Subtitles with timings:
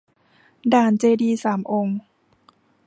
[0.73, 1.97] ด่านเจดีย์สามองค์